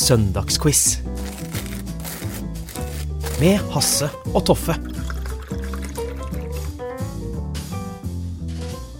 [0.00, 1.02] Søndagsquiz.
[3.36, 4.72] Med Hasse og Toffe.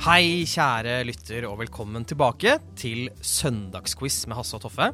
[0.04, 4.90] Hei, kjære lytter, og velkommen tilbake til Søndagsquiz med Hasse og Toffe.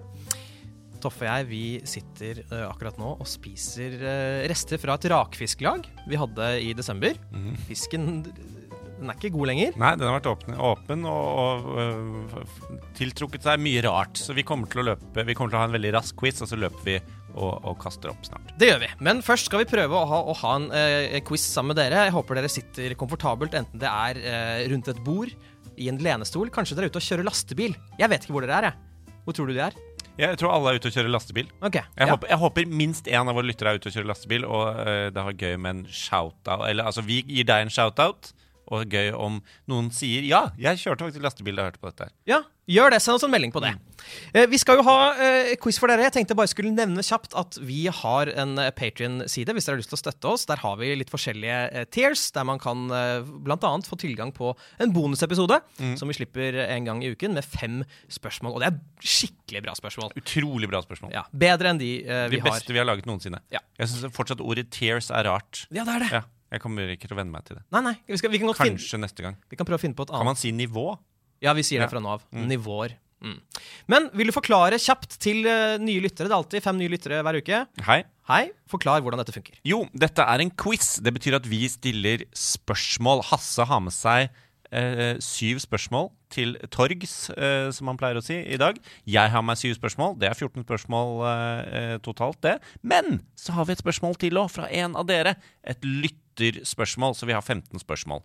[1.02, 5.91] Toffe og jeg vi sitter uh, akkurat nå og spiser uh, rester fra et rakfisklag
[6.06, 7.19] vi hadde i desember.
[7.66, 8.23] Fisken
[8.96, 9.77] den er ikke god lenger.
[9.80, 12.55] Nei, den har vært åpen, åpen og, og og,
[12.96, 14.20] tiltrukket seg mye rart.
[14.20, 16.41] Så vi kommer til å løpe Vi kommer til å ha en veldig rask quiz,
[16.44, 16.97] og så løper vi
[17.36, 18.55] og, og kaster opp snart.
[18.56, 18.92] Det gjør vi.
[19.05, 22.06] Men først skal vi prøve å ha, å ha en eh, quiz sammen med dere.
[22.08, 25.34] Jeg håper dere sitter komfortabelt, enten det er eh, rundt et bord,
[25.77, 27.77] i en lenestol, kanskje dere er ute og kjører lastebil.
[28.00, 29.19] Jeg vet ikke hvor dere er, jeg.
[29.27, 29.77] Hvor tror du de er?
[30.16, 31.48] Jeg tror alle er ute og kjører lastebil.
[31.60, 32.14] Okay, Jeg, ja.
[32.14, 35.08] håper, jeg håper minst én av våre lyttere er ute og kjører lastebil, og uh,
[35.12, 36.64] det har gøy med en shout-out.
[36.70, 38.33] Eller altså, vi gir deg en shout-out,
[38.72, 42.14] og gøy om noen sier ja, jeg kjørte faktisk lastebil og hørte på dette her.
[42.27, 43.00] Ja, gjør det.
[43.05, 43.75] Send oss en melding på det.
[44.34, 46.06] Eh, vi skal jo ha eh, quiz for dere.
[46.06, 49.83] Jeg tenkte bare skulle nevne kjapt at vi har en eh, Patrion-side hvis dere har
[49.83, 50.47] lyst til å støtte oss.
[50.50, 54.53] Der har vi litt forskjellige eh, tiers, der man kan eh, annet få tilgang på
[54.83, 55.59] en bonusepisode
[55.98, 57.81] som vi slipper en gang i uken med fem
[58.12, 58.56] spørsmål.
[58.56, 60.14] Og det er skikkelig bra spørsmål.
[60.19, 61.14] Utrolig bra spørsmål.
[61.14, 62.50] Ja, Bedre enn de eh, vi har.
[62.50, 63.42] beste vi har laget noensinne.
[63.55, 63.62] Ja.
[63.81, 65.67] Jeg syns fortsatt ordet tears er rart.
[65.70, 66.11] Ja, det er det.
[66.19, 67.64] Ja, jeg kommer ikke til å venne meg til det.
[67.75, 69.36] Nei, nei, vi, skal, vi kan godt finne Kanskje neste gang.
[69.50, 70.22] Vi kan prøve å finne på et annet.
[70.22, 70.86] Kan man si nivå?
[71.44, 71.92] Ja, vi sier det Ja.
[71.92, 72.22] fra nå av.
[72.33, 72.94] Nivåer.
[73.25, 73.38] Mm.
[73.88, 76.28] Men vil du forklare kjapt til uh, nye lyttere?
[76.28, 77.62] Det er alltid fem nye lyttere hver uke.
[77.87, 78.03] Hei.
[78.28, 79.56] Hei, forklar hvordan dette funker.
[79.66, 80.97] Jo, dette er en quiz.
[81.03, 83.25] Det betyr at vi stiller spørsmål.
[83.31, 84.28] Hasse har med seg
[84.69, 88.78] uh, syv spørsmål til torgs, uh, som han pleier å si, i dag.
[89.09, 90.19] Jeg har med syv spørsmål.
[90.21, 92.59] Det er 14 spørsmål totalt, det.
[92.82, 95.38] Men så har vi et spørsmål til òg, fra en av dere.
[95.65, 95.88] Et
[96.41, 98.22] lytterspørsmål, så vi har 15 spørsmål.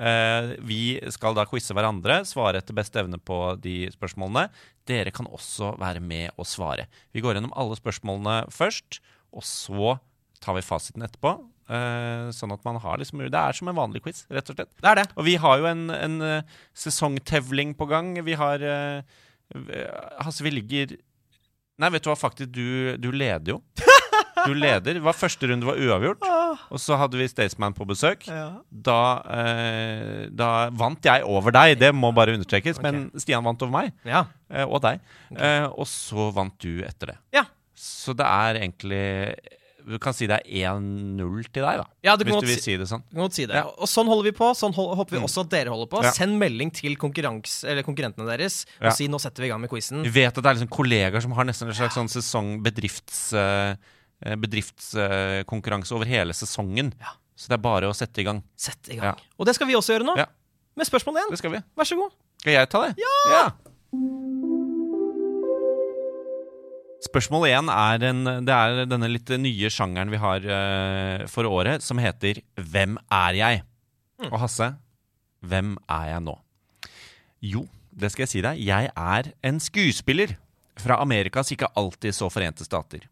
[0.00, 0.82] Eh, vi
[1.12, 4.48] skal da quize hverandre, svare etter beste evne på de spørsmålene.
[4.88, 6.86] Dere kan også være med og svare.
[7.12, 9.00] Vi går gjennom alle spørsmålene først,
[9.34, 9.96] og så
[10.40, 11.36] tar vi fasiten etterpå.
[11.70, 14.72] eh, sånn at man har liksom Det er som en vanlig quiz, rett og slett.
[14.80, 15.08] Det er det.
[15.16, 16.42] Og vi har jo en, en eh,
[16.74, 18.16] sesongtevling på gang.
[18.24, 18.58] Vi har
[20.20, 20.96] Hasse, vi ligger
[21.80, 23.62] Nei, vet du hva, faktisk, du, du leder jo.
[24.46, 25.00] Du leder.
[25.04, 26.22] Var første runde var uavgjort,
[26.70, 28.26] og så hadde vi Staysman på besøk.
[28.70, 28.98] Da,
[29.28, 33.92] eh, da vant jeg over deg, det må bare understrekes, men Stian vant over meg.
[34.08, 34.24] Ja.
[34.50, 35.00] Eh, og deg.
[35.36, 37.18] Eh, og så vant du etter det.
[37.36, 37.44] Ja.
[37.80, 39.36] Så det er egentlig
[39.90, 41.84] Du kan si det er 1-0 til deg, da.
[42.04, 43.00] Ja, du kan hvis du vil si- si det sånn.
[43.32, 43.54] Si det.
[43.56, 43.62] Ja.
[43.64, 44.50] Og sånn holder vi på.
[44.54, 46.02] Sånn hold, håper vi også at dere holder på.
[46.04, 46.10] Ja.
[46.12, 50.04] Send melding til eller konkurrentene deres og si 'nå setter vi i gang med quizen'.
[50.04, 53.32] Vi vet at det er liksom kollegaer som har nesten en slags sånn sesong bedrifts,
[53.32, 53.76] eh, eh,
[54.20, 56.92] bedriftskonkurranse over hele sesongen.
[57.00, 57.16] Ja.
[57.40, 58.42] Så det er bare å sette i gang.
[58.58, 59.14] Sett i gang.
[59.14, 59.32] Ja.
[59.40, 60.16] Og det skal vi også gjøre nå.
[60.20, 60.28] Ja.
[60.76, 61.32] Med spørsmål én.
[61.32, 61.62] Det skal vi.
[61.78, 62.12] Vær så god.
[62.42, 62.92] Skal jeg ta det?
[63.00, 63.42] Ja!
[67.00, 71.84] Spørsmål én er, en, det er denne litt nye sjangeren vi har uh, for året,
[71.84, 73.62] som heter Hvem er jeg?
[74.28, 74.74] Og Hasse,
[75.40, 76.36] hvem er jeg nå?
[77.40, 78.60] Jo, det skal jeg si deg.
[78.60, 80.36] Jeg er en skuespiller
[80.80, 83.08] fra Amerikas ikke alltid så forente stater.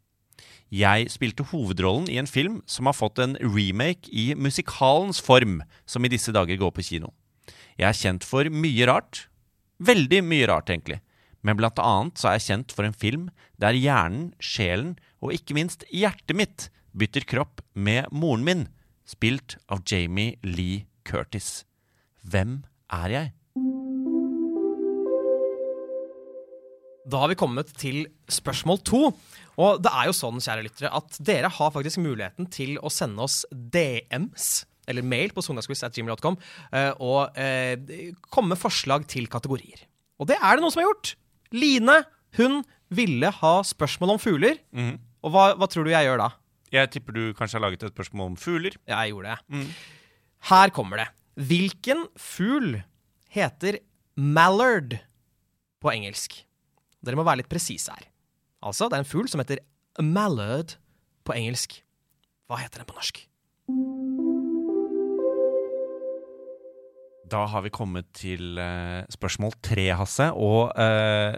[0.69, 6.05] Jeg spilte hovedrollen i en film som har fått en remake i musikalens form, som
[6.05, 7.15] i disse dager går på kino.
[7.81, 9.29] Jeg er kjent for mye rart.
[9.81, 11.01] Veldig mye rart, egentlig.
[11.41, 13.29] Men blant annet så er jeg kjent for en film
[13.63, 16.69] der hjernen, sjelen og ikke minst hjertet mitt
[16.99, 18.67] bytter kropp med moren min,
[19.09, 21.63] spilt av Jamie Lee Curtis.
[22.27, 23.38] Hvem er jeg?
[27.09, 29.03] Da har vi kommet til spørsmål to.
[29.59, 33.25] Og det er jo sånn, kjære lyttere, at dere har faktisk muligheten til å sende
[33.25, 36.37] oss DMs, eller mail på søndagsquiz.gmail.com,
[36.79, 39.83] eh, og eh, komme med forslag til kategorier.
[40.21, 41.15] Og det er det noen som har gjort.
[41.57, 41.97] Line,
[42.39, 42.61] hun
[42.95, 44.61] ville ha spørsmål om fugler.
[45.25, 46.31] Og hva, hva tror du jeg gjør da?
[46.73, 48.77] Jeg tipper du kanskje har laget et spørsmål om fugler.
[48.89, 49.63] Ja, jeg gjorde det.
[50.51, 51.09] Her kommer det.
[51.49, 52.81] Hvilken fugl
[53.35, 53.81] heter
[54.19, 54.99] mallard
[55.83, 56.43] på engelsk?
[57.05, 58.07] Dere må være litt presise her.
[58.67, 59.63] Altså, det er en fugl som heter
[60.03, 60.75] mallard
[61.27, 61.79] på engelsk.
[62.49, 63.21] Hva heter den på norsk?
[67.29, 70.31] Da har vi kommet til uh, spørsmål tre, Hasse.
[70.33, 71.37] Og uh,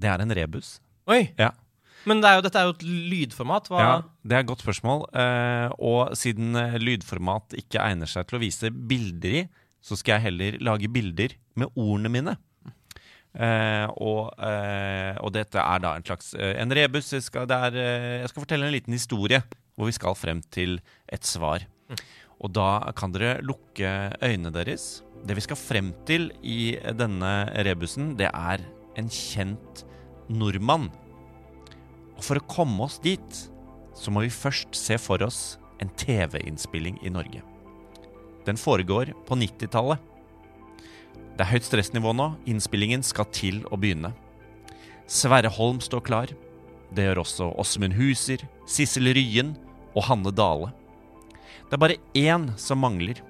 [0.00, 0.76] det er en rebus.
[1.10, 1.24] Oi!
[1.40, 1.50] Ja.
[2.08, 3.72] Men det er jo, dette er jo et lydformat.
[3.72, 3.80] Hva?
[3.80, 5.08] Ja, Det er et godt spørsmål.
[5.16, 9.42] Uh, og siden lydformat ikke egner seg til å vise bilder i,
[9.80, 12.36] så skal jeg heller lage bilder med ordene mine.
[13.30, 17.12] Eh, og, eh, og dette er da en slags eh, en rebus.
[17.14, 19.42] Jeg skal, er, eh, jeg skal fortelle en liten historie
[19.78, 21.64] hvor vi skal frem til et svar.
[22.40, 23.88] Og da kan dere lukke
[24.24, 25.02] øynene deres.
[25.28, 27.32] Det vi skal frem til i denne
[27.66, 28.64] rebusen, det er
[28.98, 29.84] en kjent
[30.32, 30.88] nordmann.
[32.16, 33.42] Og for å komme oss dit,
[33.96, 37.42] så må vi først se for oss en TV-innspilling i Norge.
[38.48, 40.09] Den foregår på 90-tallet.
[41.40, 42.24] Det er høyt stressnivå nå.
[42.52, 44.10] Innspillingen skal til å begynne.
[45.08, 46.32] Sverre Holm står klar.
[46.92, 49.54] Det gjør også Åsmund Huser, Sissel Ryen
[49.94, 50.68] og Hanne Dale.
[51.64, 53.22] Det er bare én som mangler.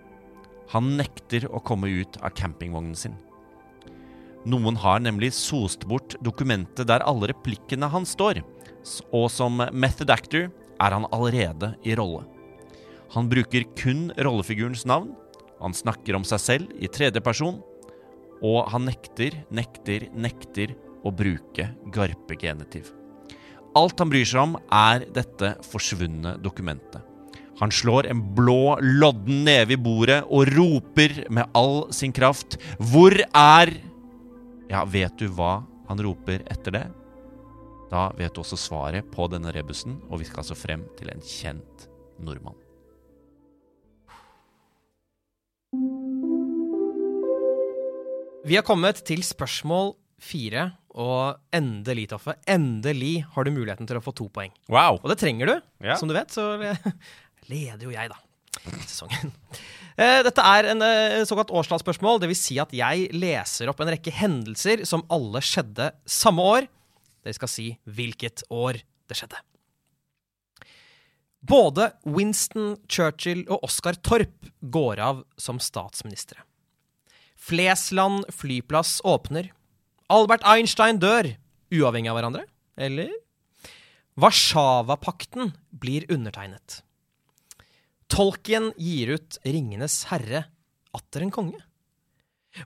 [0.74, 3.14] Han nekter å komme ut av campingvognen sin.
[4.42, 8.42] Noen har nemlig sost bort dokumentet der alle replikkene hans står,
[9.14, 12.26] og som method actor er han allerede i rolle.
[13.14, 15.12] Han bruker kun rollefigurens navn,
[15.62, 17.62] han snakker om seg selv i tredje person,
[18.40, 22.90] og han nekter, nekter, nekter å bruke garpegenitiv.
[23.78, 27.04] Alt han bryr seg om, er dette forsvunne dokumentet.
[27.60, 33.12] Han slår en blå, lodden neve i bordet og roper med all sin kraft Hvor
[33.12, 33.75] er
[34.70, 35.58] Ja, vet du hva
[35.90, 36.86] han roper etter det?
[37.90, 41.25] Da vet du også svaret på denne rebusen, og vi skal altså frem til en
[41.26, 41.88] kjent
[42.22, 42.59] nordmann.
[48.40, 54.02] Vi har kommet til spørsmål fire, og endelig, Toffe, endelig har du muligheten til å
[54.02, 54.50] få to poeng.
[54.72, 54.98] Wow!
[55.02, 55.52] Og det trenger du.
[55.84, 55.98] Ja.
[56.00, 56.56] Som du vet, så
[57.52, 58.19] leder jo jeg, da,
[58.87, 59.34] sesongen.
[60.00, 62.22] Eh, Dette er en eh, såkalt årstallsspørsmål.
[62.25, 66.69] Vil si at jeg leser opp en rekke hendelser som alle skjedde samme år.
[67.20, 69.44] Dere skal si hvilket år det skjedde.
[71.40, 76.40] Både Winston Churchill og Oscar Torp går av som statsministre.
[77.40, 79.52] Flesland flyplass åpner.
[80.12, 81.32] Albert Einstein dør,
[81.72, 82.44] uavhengig av hverandre.
[82.76, 83.10] Eller?
[84.20, 86.82] Warszawapakten blir undertegnet.
[88.10, 90.44] Tolkien gir ut Ringenes herre
[90.92, 91.60] atter en konge.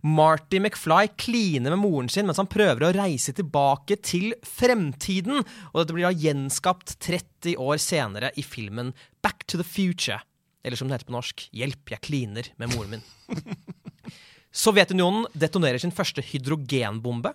[0.00, 5.76] Marty McFly kliner med moren sin mens han prøver å reise tilbake til fremtiden, og
[5.76, 10.22] dette blir da gjenskapt 30 år senere i filmen Back to the Future.
[10.64, 13.04] Eller som det heter på norsk, Hjelp, jeg kliner med moren min.
[14.54, 17.32] Sovjetunionen detonerer sin første hydrogenbombe.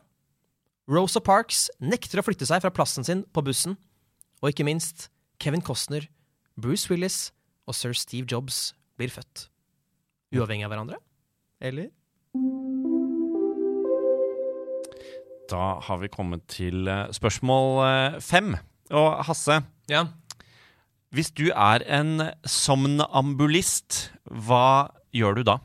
[0.89, 3.75] Rosa Parks nekter å flytte seg fra plassen sin på bussen.
[4.39, 6.07] Og ikke minst, Kevin Costner,
[6.59, 7.29] Bruce Willis
[7.67, 8.69] og sir Steve Jobs
[8.99, 9.49] blir født.
[10.35, 10.99] Uavhengig av hverandre?
[11.59, 11.89] Eller?
[15.49, 18.53] Da har vi kommet til eh, spørsmål eh, fem.
[18.93, 20.05] Og Hasse, Ja.
[21.13, 25.57] hvis du er en somnambulist, hva gjør du da?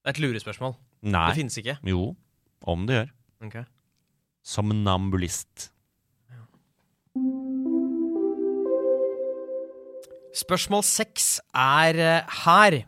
[0.00, 0.76] Det er et lurespørsmål.
[1.02, 1.28] Nei.
[1.32, 1.74] Det finnes ikke.
[1.90, 2.14] Jo,
[2.62, 3.08] om det gjør.
[3.48, 3.64] Okay.
[4.46, 5.72] Somnambulist.
[10.40, 12.78] Spørsmål seks er eh, her.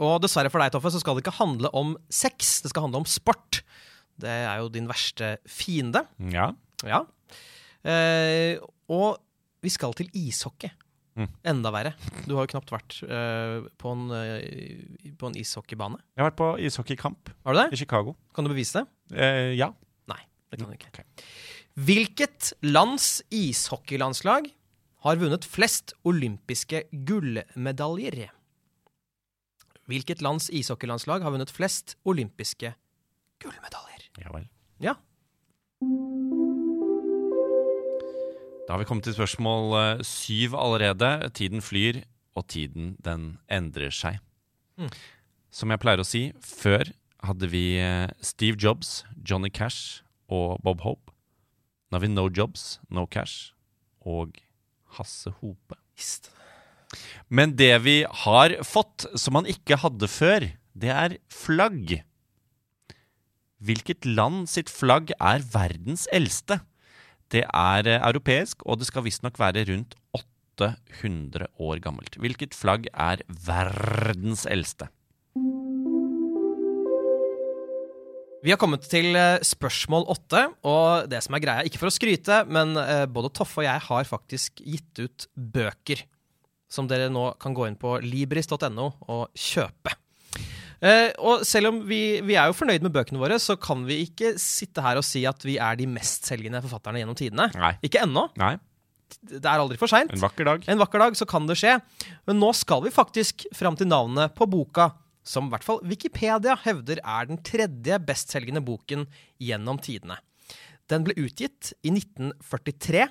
[0.00, 2.60] Og dessverre for deg, Toffe, så skal det ikke handle om sex.
[2.64, 3.60] Det skal handle om sport.
[4.16, 6.02] Det er jo din verste fiende.
[6.32, 6.50] Ja.
[6.84, 7.04] Ja.
[7.86, 8.58] Eh,
[8.92, 9.16] og
[9.64, 10.70] vi skal til ishockey.
[11.16, 11.30] Mm.
[11.48, 11.94] Enda verre.
[12.26, 15.96] Du har jo knapt vært eh, på, en, eh, på en ishockeybane.
[16.12, 17.70] Jeg har vært på ishockeykamp Har du det?
[17.72, 18.12] i Chicago.
[18.36, 19.16] Kan du bevise det?
[19.16, 19.70] Eh, ja.
[20.12, 20.20] Nei,
[20.52, 20.92] det kan du ikke.
[20.92, 21.26] Okay.
[21.88, 24.50] Hvilket lands ishockeylandslag
[25.08, 28.26] har vunnet flest olympiske gullmedaljer?
[29.88, 32.74] Hvilket lands ishockeylandslag har vunnet flest olympiske
[33.40, 34.08] gullmedaljer?
[34.20, 34.50] Ja vel.
[34.84, 34.98] Ja.
[38.66, 41.30] Da har vi kommet til spørsmål eh, syv allerede.
[41.38, 42.00] Tiden flyr,
[42.34, 44.18] og tiden den endrer seg.
[44.74, 44.90] Mm.
[45.54, 46.90] Som jeg pleier å si, før
[47.22, 51.14] hadde vi eh, Steve Jobs, Johnny Cash og Bob Hope.
[51.86, 53.54] Nå har vi No Jobs, No Cash
[54.02, 54.34] og
[54.98, 55.78] Hasse Hope.
[55.94, 56.32] Visst.
[57.30, 62.00] Men det vi har fått, som man ikke hadde før, det er flagg.
[63.62, 66.64] Hvilket land sitt flagg er verdens eldste?
[67.34, 72.18] Det er eh, europeisk, og det skal visstnok være rundt 800 år gammelt.
[72.22, 74.88] Hvilket flagg er verdens eldste?
[78.46, 81.96] Vi har kommet til eh, spørsmål åtte, og det som er greia, ikke for å
[81.96, 86.06] skryte, men eh, både Toffe og jeg har faktisk gitt ut bøker.
[86.70, 89.94] Som dere nå kan gå inn på libris.no og kjøpe.
[90.84, 94.02] Eh, og selv om vi, vi er jo fornøyd med bøkene våre, så kan vi
[94.04, 97.48] ikke sitte her og si at vi er de mestselgende forfatterne gjennom tidene.
[97.56, 97.72] Nei.
[97.86, 98.26] Ikke ennå.
[98.40, 98.56] Nei.
[99.22, 100.12] Det er aldri for seint.
[100.12, 100.64] En vakker dag.
[100.68, 101.76] En vakker dag så kan det skje.
[102.28, 104.90] Men nå skal vi faktisk fram til navnet på boka,
[105.26, 109.06] som i hvert fall Wikipedia hevder er den tredje bestselgende boken
[109.42, 110.18] gjennom tidene.
[110.90, 113.06] Den ble utgitt i 1943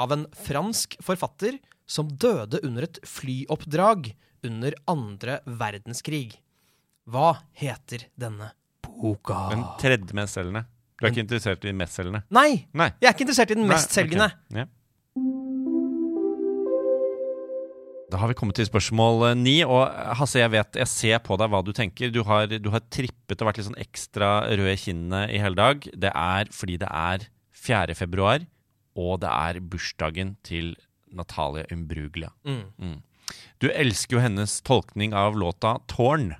[0.00, 6.32] av en fransk forfatter som døde under et flyoppdrag under andre verdenskrig.
[7.04, 8.54] Hva heter denne
[8.86, 9.50] boka?
[9.52, 10.64] Den tredje mestselgende.
[10.96, 12.22] Du er ikke interessert i de mestselgende?
[12.32, 12.64] Nei!
[12.72, 12.86] Nei.
[13.02, 14.30] Jeg er ikke interessert i den mestselgende.
[14.48, 14.62] Okay.
[14.62, 14.70] Ja.
[18.14, 19.56] Da har vi kommet til spørsmål eh, ni.
[19.66, 22.12] Og eh, Hasse, jeg vet, jeg ser på deg hva du tenker.
[22.14, 25.58] Du har, du har trippet og vært litt sånn ekstra rød i kinnene i hele
[25.60, 25.84] dag.
[25.92, 27.26] Det er fordi det er
[27.64, 27.96] 4.
[27.98, 28.46] februar,
[28.96, 30.72] og det er bursdagen til
[31.12, 32.32] Natalia Umbruglia.
[32.48, 32.64] Mm.
[32.80, 32.96] Mm.
[33.60, 36.32] Du elsker jo hennes tolkning av låta 'Tårn'.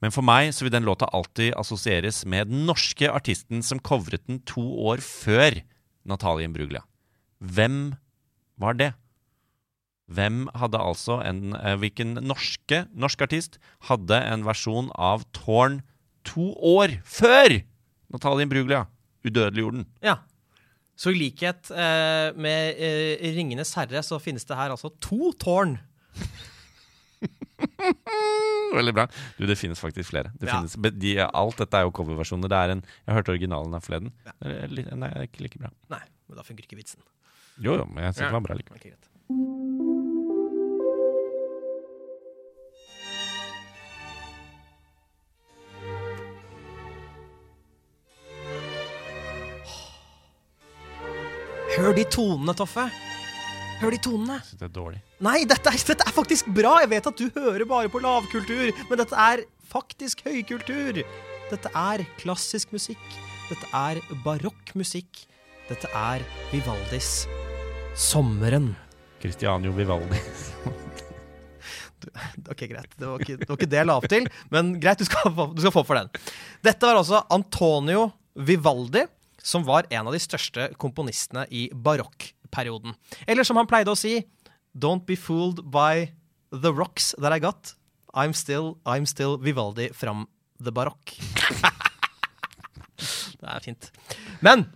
[0.00, 4.24] Men for meg så vil den låta alltid assosieres med den norske artisten som covret
[4.28, 5.60] den to år før
[6.08, 6.82] Natalie Imbruglia.
[7.40, 7.94] Hvem
[8.60, 8.92] var det?
[10.10, 15.80] Hvem hadde altså en eh, Hvilken norske norsk artist hadde en versjon av Tårn
[16.26, 17.60] to år før
[18.10, 18.86] Natalie Imbruglia
[19.24, 19.86] udødeliggjorde den?
[20.02, 20.18] Ja.
[21.00, 25.78] Så i likhet eh, med eh, Ringenes herre, så finnes det her altså to tårn.
[28.78, 29.06] Veldig bra.
[29.38, 30.30] Du, det finnes faktisk flere.
[30.38, 30.60] Det Ja.
[30.60, 32.48] finnes, de, alt dette er jo coverversjoner.
[32.52, 34.12] Det er en, jeg hørte originalen her forleden.
[34.40, 35.72] Er Nei, det ikke like bra.
[35.90, 37.02] Nei, men da funker ikke vitsen.
[37.60, 38.30] Jo, jo, men jeg synes Ja.
[38.30, 38.78] det var bra likevel.
[38.80, 40.00] Okay.
[51.76, 52.88] Hør de tonene, Toffe.
[53.80, 54.34] Hør de tonene.
[54.36, 54.98] Jeg synes det er dårlig.
[55.24, 56.74] Nei, dette er, dette er faktisk bra!
[56.82, 61.00] Jeg vet at du hører bare på lavkultur, men dette er faktisk høykultur.
[61.48, 63.00] Dette er klassisk musikk.
[63.48, 65.22] Dette er barokk musikk.
[65.70, 66.20] Dette er
[66.52, 67.24] Vivaldis
[67.96, 68.74] 'Sommeren'.
[69.20, 70.20] Cristiano Vivaldi.
[72.48, 72.92] Ok, greit.
[72.96, 75.32] Det var ikke det, var ikke det jeg la opp til, men greit, du skal,
[75.36, 76.08] få, du skal få for den.
[76.64, 79.04] Dette var altså Antonio Vivaldi,
[79.36, 81.66] som var en av de største komponistene i
[82.50, 82.94] barokkperioden.
[83.26, 84.26] Eller som han pleide å si
[84.74, 86.12] Don't be fooled by
[86.52, 87.74] the rocks that I got.
[88.14, 90.28] I'm still, I'm still Vivaldi from
[90.62, 91.10] the barokk.
[93.40, 93.90] det er fint.
[94.40, 94.66] Men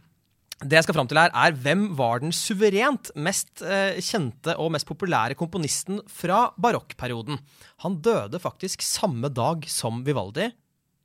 [0.65, 4.73] det jeg skal fram til her, er hvem var den suverent mest eh, kjente og
[4.75, 7.39] mest populære komponisten fra barokkperioden?
[7.85, 10.49] Han døde faktisk samme dag som Vivaldi,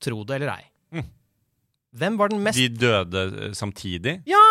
[0.01, 0.65] tro det eller ei.
[1.89, 4.19] Hvem var den mest De døde eh, samtidig?
[4.29, 4.45] Ja!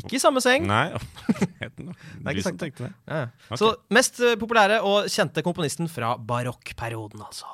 [0.00, 0.66] Ikke i samme seng.
[0.68, 0.88] Nei.
[1.64, 2.92] er Du som tenkte det.
[3.08, 3.24] Ja.
[3.58, 7.48] Så mest eh, populære og kjente komponisten fra barokkperioden, altså.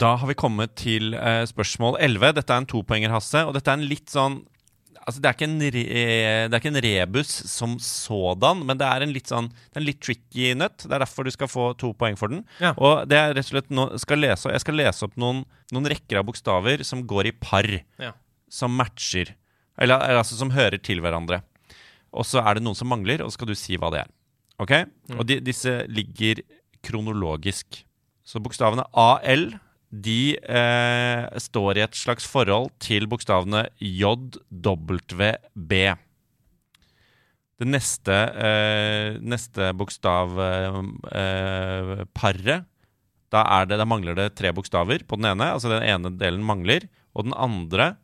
[0.00, 2.32] Da har vi kommet til eh, spørsmål 11.
[2.38, 3.42] Dette er en topoenger, Hasse.
[3.46, 4.40] Og dette er en litt sånn
[5.08, 5.82] Altså, det er, re,
[6.46, 10.00] det er ikke en rebus som sådan, men det er en litt sånn en litt
[10.04, 10.84] tricky nøtt.
[10.84, 12.42] Det er derfor du skal få to poeng for den.
[12.62, 12.74] Ja.
[12.76, 15.88] Og det er rett og slett nå skal lese, Jeg skal lese opp noen, noen
[15.90, 17.68] rekker av bokstaver som går i par.
[18.02, 18.12] Ja.
[18.52, 19.34] Som matcher.
[19.80, 21.40] Eller, eller altså som hører til hverandre.
[22.12, 24.12] Og så er det noen som mangler, og så skal du si hva det er.
[24.60, 24.74] Ok?
[25.16, 26.42] Og de, disse ligger
[26.84, 27.82] kronologisk.
[28.26, 29.48] Så bokstavene AL
[29.90, 35.72] de eh, står i et slags forhold til bokstavene JWB.
[37.60, 42.62] Det neste, eh, neste bokstavparet eh,
[43.30, 45.52] da, er det, mangler det tre bokstaver på den ene.
[45.54, 46.86] Altså den ene delen mangler.
[47.14, 47.94] Og den andre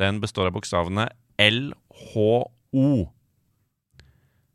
[0.00, 3.02] den består av bokstavene LHO.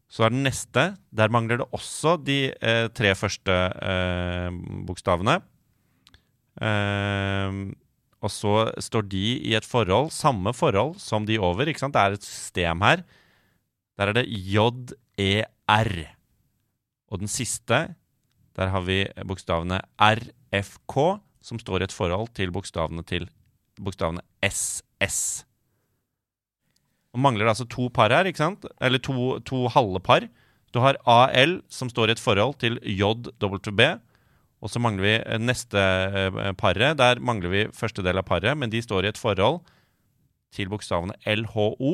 [0.08, 0.90] Så er den neste.
[1.12, 4.50] Der mangler det også de eh, tre første eh,
[4.88, 5.42] bokstavene.
[6.62, 7.60] Eh,
[8.18, 11.68] og så står de i et forhold, samme forhold som de over.
[11.70, 11.94] ikke sant?
[11.94, 13.04] Det er et system her.
[13.98, 15.94] Der er det J-E-R.
[17.08, 17.96] Og den siste,
[18.58, 20.96] der har vi bokstavene RFK,
[21.42, 23.30] som står i et forhold til bokstavene til
[23.78, 25.46] bokstavene SS.
[27.14, 28.66] Og mangler det altså to par her, ikke sant?
[28.82, 30.28] Eller to, to halve par.
[30.74, 33.82] Du har AL, som står i et forhold til JWB.
[34.64, 36.98] Og så mangler vi eh, neste eh, paret.
[37.00, 39.62] Der mangler vi første del av paret, men de står i et forhold
[40.56, 41.94] til bokstavene LHO.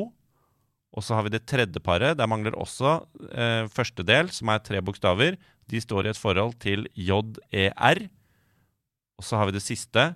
[0.94, 2.16] Og så har vi det tredje paret.
[2.20, 3.00] Der mangler også
[3.34, 5.36] eh, første del, som er tre bokstaver.
[5.70, 8.06] De står i et forhold til JER.
[9.18, 10.12] Og så har vi det siste.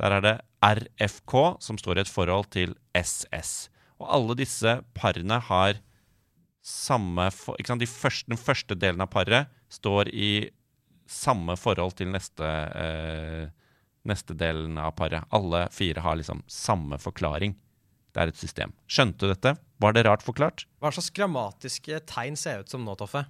[0.00, 3.68] Der er det RFK, som står i et forhold til SS.
[4.00, 5.78] Og alle disse parene har
[6.64, 7.84] samme for, ikke sant?
[7.84, 10.50] De første, Den første delen av paret står i
[11.14, 13.46] samme forhold til neste, eh,
[14.04, 15.24] neste delen av paret.
[15.34, 17.54] Alle fire har liksom samme forklaring.
[18.14, 18.74] Det er et system.
[18.86, 19.56] Skjønte du dette?
[19.82, 20.66] Var det rart forklart?
[20.82, 23.24] Hva slags grammatiske tegn ser jeg ut som nå, Toffe?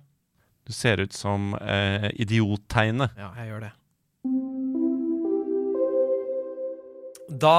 [0.65, 3.17] Du ser ut som eh, idiottegnet.
[3.21, 3.73] Ja, jeg gjør det.
[7.41, 7.59] Da,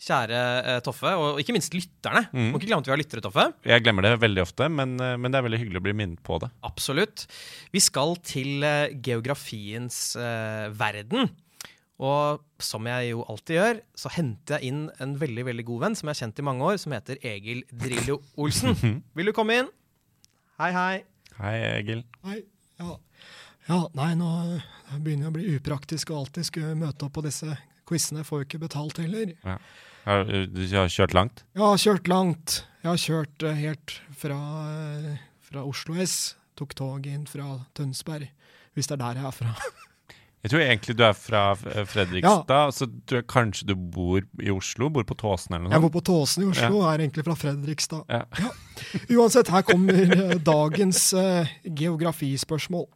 [0.00, 2.50] kjære eh, Toffe, og ikke minst lytterne Mm.
[2.52, 3.44] Må ikke glemme at vi har lyttere, Toffe.
[3.66, 6.22] Jeg glemmer det veldig ofte, men, eh, men det er veldig hyggelig å bli minnet
[6.26, 6.48] på det.
[6.66, 7.26] Absolutt.
[7.74, 11.30] Vi skal til eh, geografiens eh, verden.
[12.00, 15.98] Og som jeg jo alltid gjør, så henter jeg inn en veldig veldig god venn
[15.98, 18.72] som jeg har kjent i mange år, som heter Egil Drillo Olsen.
[19.18, 19.68] Vil du komme inn?
[20.60, 21.02] Hei, hei.
[21.40, 22.00] Hei, Egil.
[22.24, 22.38] Hei.
[22.80, 22.96] ja.
[23.68, 24.30] ja, nei, nå
[24.96, 27.52] begynner jeg å bli upraktisk og alltid skulle møte opp på disse
[27.88, 28.24] quizene.
[28.24, 29.36] Får jo ikke betalt heller.
[30.06, 31.44] Har, du har kjørt langt?
[31.58, 32.62] Har kjørt langt.
[32.80, 34.40] Jeg har kjørt eh, helt fra,
[34.72, 36.34] eh, fra Oslo S.
[36.56, 38.30] Tok tog inn fra Tønsberg,
[38.76, 39.54] hvis det er der jeg er fra.
[40.40, 44.48] Jeg tror egentlig du er fra Fredrikstad, Fredrikstad, så tror jeg kanskje du bor i
[44.48, 44.88] Oslo?
[44.88, 48.06] Bor på Tåsen eller noe Jeg bor på Tåsen i Oslo, er egentlig fra Fredrikstad.
[48.08, 48.52] Ja.
[49.12, 52.88] Uansett, her kommer eh, dagens uh, geografispørsmål.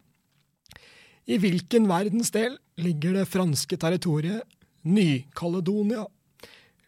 [1.28, 4.48] I hvilken verdensdel ligger det franske territoriet
[4.88, 6.06] Ny-Caledonia?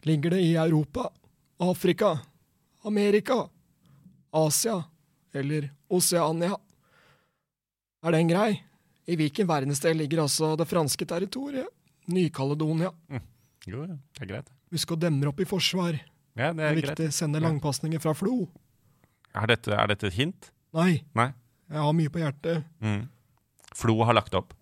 [0.07, 1.09] Ligger det i Europa,
[1.59, 2.13] Afrika,
[2.87, 3.41] Amerika,
[4.31, 4.77] Asia
[5.35, 6.55] eller Oseania?
[8.05, 8.51] Er den grei?
[9.07, 11.67] I hvilken verdensdel ligger altså det franske territoriet
[12.11, 12.91] Ny-Caledonia?
[13.67, 14.51] Jo, det er greit.
[14.71, 15.97] Husk å demre opp i forsvar.
[16.37, 16.95] Ja, det Det er viktig.
[17.07, 17.13] greit.
[17.15, 18.47] Sende langpasninger fra Flo.
[19.35, 20.51] Er dette, er dette et hint?
[20.75, 21.31] Nei, Nei.
[21.71, 22.63] jeg har mye på hjertet.
[22.83, 23.07] Mm.
[23.75, 24.53] Flo har lagt opp.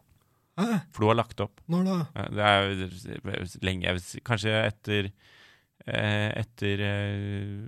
[0.58, 0.82] Hæ?
[0.96, 1.60] Flo har lagt opp.
[1.68, 1.98] Når da?
[2.32, 5.12] Det er lenge Kanskje etter
[5.86, 7.66] etter eh,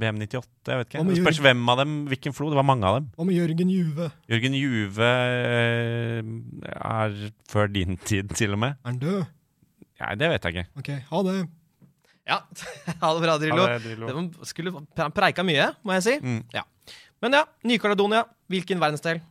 [0.00, 1.04] VM 98, jeg vet ikke.
[1.06, 2.48] Det spørs hvem av dem, hvilken Flo.
[2.50, 3.10] Det var mange av dem.
[3.14, 4.08] Hva med Jørgen Juve?
[4.30, 6.32] Jørgen Juve eh,
[6.74, 7.18] er
[7.50, 8.80] før din tid, til og med.
[8.82, 9.20] Er han død?
[10.02, 10.82] Nei, det vet jeg ikke.
[10.82, 11.36] Ok, ha det.
[12.24, 12.40] Ja,
[13.04, 13.62] ha det bra, Drillo.
[13.62, 14.24] Ja, det Drillo.
[14.40, 14.74] Det skulle
[15.14, 16.16] preika mye, må jeg si.
[16.24, 16.42] Mm.
[16.56, 16.66] Ja.
[17.22, 18.24] Men ja, Ny-Caledonia.
[18.50, 19.22] Hvilken verdensdel?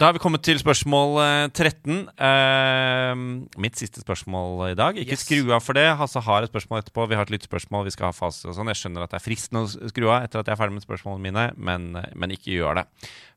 [0.00, 2.06] Da har vi kommet til spørsmål eh, 13.
[2.16, 4.96] Uh, mitt siste spørsmål i dag.
[4.96, 5.26] Ikke Yes.
[5.26, 5.84] skru av for det.
[5.98, 7.04] Hasse har et spørsmål etterpå.
[7.10, 7.84] Vi har et lyttespørsmål.
[7.84, 8.72] Vi skal ha fase og sånn.
[8.72, 10.86] Jeg skjønner at det er fristende å skru av etter at jeg er ferdig med
[10.86, 12.86] spørsmålene mine, men, men ikke gjør det.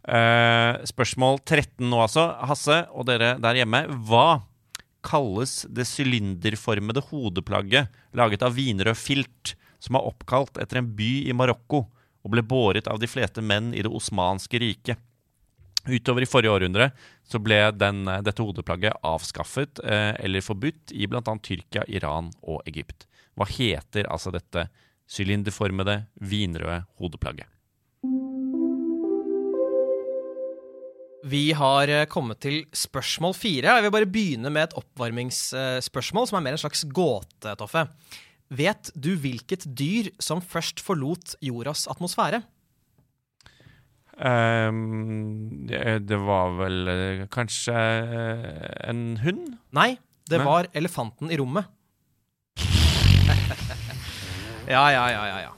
[0.07, 2.29] Uh, spørsmål 13 nå, altså.
[2.47, 3.83] Hasse og dere der hjemme.
[4.07, 4.47] Hva
[5.03, 11.35] kalles det sylinderformede hodeplagget laget av vinrød filt som er oppkalt etter en by i
[11.35, 11.89] Marokko
[12.23, 15.09] og ble båret av de fleste menn i det osmanske riket?
[15.83, 16.91] Utover i forrige århundre
[17.27, 21.21] så ble den, dette hodeplagget avskaffet eh, eller forbudt i bl.a.
[21.43, 23.07] Tyrkia, Iran og Egypt.
[23.35, 24.69] Hva heter altså dette
[25.11, 27.49] sylinderformede, vinrøde hodeplagget?
[31.23, 33.75] Vi har eh, kommet til spørsmål fire.
[33.75, 37.87] Jeg vil bare begynne med et oppvarmingsspørsmål, som er mer en slags gåte, Toffe.
[38.53, 42.43] Vet du hvilket dyr som først forlot jordas atmosfære?
[44.23, 49.57] Ehm, det, det var vel eh, kanskje eh, en hund?
[49.75, 49.97] Nei,
[50.31, 50.47] det Nei.
[50.47, 51.67] var elefanten i rommet.
[54.73, 55.51] ja, ja, ja, ja, ja.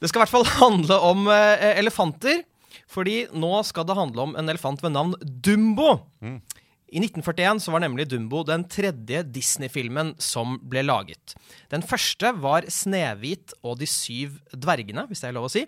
[0.00, 2.42] Det skal i hvert fall handle om eh, elefanter.
[2.90, 5.96] Fordi nå skal det handle om en elefant ved navn Dumbo.
[6.22, 6.38] Mm.
[6.86, 11.34] I 1941 så var nemlig Dumbo den tredje Disney-filmen som ble laget.
[11.72, 15.64] Den første var Snehvit og de syv dvergene, hvis det er lov å si.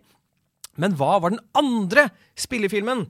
[0.79, 3.07] Men hva var den andre spillefilmen?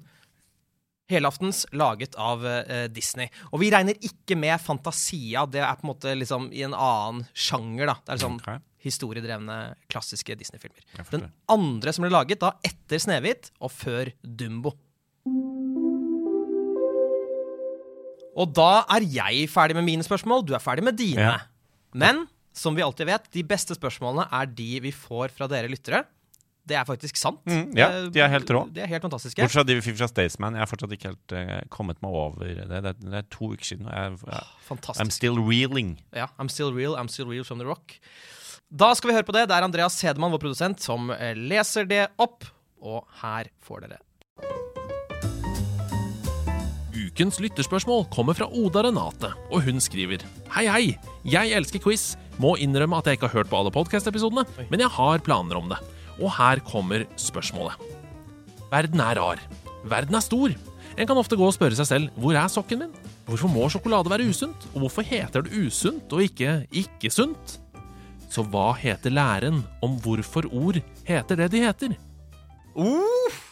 [1.08, 3.30] Helaftens laget av uh, Disney.
[3.52, 5.46] Og vi regner ikke med Fantasia.
[5.48, 7.88] Det er på en måte liksom i en annen sjanger.
[7.88, 7.96] da.
[8.02, 8.60] Det er liksom okay.
[8.84, 10.84] historiedrevne, klassiske Disney-filmer.
[11.12, 14.74] Den andre som ble laget da etter Snehvit og før Dumbo.
[18.38, 21.24] Og da er jeg ferdig med mine spørsmål, du er ferdig med dine.
[21.24, 21.38] Ja.
[21.98, 26.04] Men som vi alltid vet, de beste spørsmålene er de vi får fra dere lyttere.
[26.68, 27.40] Det er faktisk sant.
[27.48, 28.64] Mm, ja, Eh, de er helt rå.
[28.74, 29.40] De er helt fantastiske.
[29.40, 30.56] Bortsett fra de vi fikk fra Staysman.
[30.58, 32.66] Jeg har fortsatt ikke helt uh, kommet meg over det.
[32.68, 33.88] Det er, det er to uker siden.
[33.88, 35.96] Jeg, jeg, I'm still reeling.
[36.12, 37.96] Ja, I'm still real, I'm still real from the rock.
[38.68, 39.46] Da skal vi høre på det.
[39.48, 42.44] Det er Andreas Hedemann, vår produsent, som eh, leser det opp.
[42.84, 44.04] Og her får dere
[46.98, 50.22] Ukens lytterspørsmål kommer fra Oda Renate, og hun skriver
[50.54, 50.84] Hei, hei!
[51.26, 52.12] Jeg elsker quiz.
[52.38, 55.72] Må innrømme at jeg ikke har hørt på alle podkast-episodene, men jeg har planer om
[55.72, 55.78] det.
[56.18, 57.78] Og her kommer spørsmålet.
[58.72, 59.42] Verden er rar.
[59.88, 60.54] Verden er stor.
[60.98, 62.94] En kan ofte gå og spørre seg selv hvor er sokken min?
[63.28, 64.66] Hvorfor må sjokolade være usunt?
[64.74, 67.58] Og hvorfor heter det usunt og ikke ikke sunt?
[68.28, 71.94] Så hva heter læren om hvorfor ord heter det de heter?
[72.74, 73.44] Uff.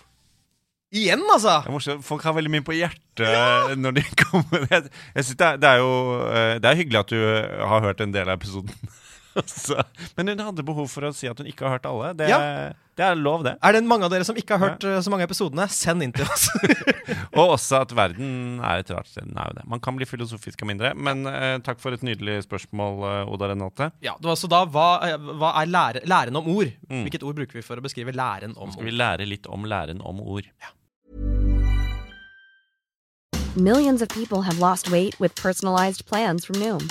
[0.96, 1.58] Igjen, altså!
[1.68, 2.04] Morsomt.
[2.06, 4.66] Folk har veldig mye på hjertet når de kommer.
[4.70, 5.90] Jeg, jeg synes det, er, det er jo
[6.28, 8.92] eh, Det er hyggelig at du eh, har hørt en del av episoden.
[9.66, 9.76] Så,
[10.16, 12.12] men hun hadde behov for å si at hun ikke har hørt alle.
[12.16, 12.38] Det, Ja.
[12.96, 13.56] det er lov, det.
[13.62, 15.00] Er det mange av dere som ikke har hørt ja.
[15.04, 16.46] så mange av episodene, send inn til oss.
[17.36, 19.26] Og også at verden er et rart sted.
[19.28, 19.66] Den er jo det.
[19.68, 20.94] Man kan bli filosofisk av mindre.
[20.96, 23.90] Men eh, takk for et nydelig spørsmål, eh, Oda Renate.
[24.04, 26.72] ja, det var så da, Hva, eh, hva er lære, læren om ord?
[26.88, 28.78] Hvilket ord bruker vi for å beskrive læren om ord?
[28.78, 30.48] Skal vi lære litt om læren om ord?
[33.56, 36.90] Millions of people have lost weight with personalized plans from Noom,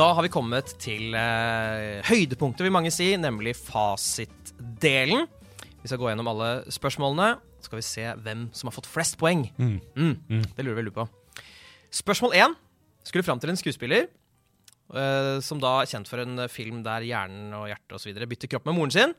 [0.00, 5.26] Da har vi kommet til eh, høydepunktet, vil mange si, nemlig fasitdelen.
[5.82, 7.34] Vi skal gå gjennom alle spørsmålene.
[7.60, 9.44] Så skal vi se hvem som har fått flest poeng.
[9.60, 10.16] Mm.
[10.56, 11.04] Det lurer vi veldig på.
[12.00, 12.56] Spørsmål én
[13.04, 17.52] skulle fram til en skuespiller eh, som da er kjent for en film der hjernen
[17.60, 18.24] og hjertet osv.
[18.32, 19.16] bytter kropp med moren sin.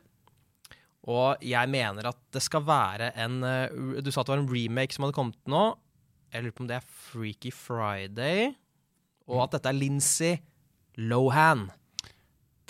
[1.14, 4.54] Og jeg mener at det skal være en eh, Du sa at det var en
[4.58, 5.76] remake som hadde kommet nå.
[6.34, 8.56] Jeg lurer på om det er Freaky Friday.
[9.30, 10.40] Og at dette er Lincy
[10.98, 11.70] Lohan.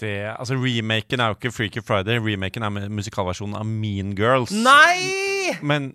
[0.02, 2.18] Det, altså Remaken er jo ikke Freaky Friday.
[2.18, 4.52] Remaken er mu- musikalversjonen av Mean Girls.
[4.52, 5.58] Nei!
[5.62, 5.92] Men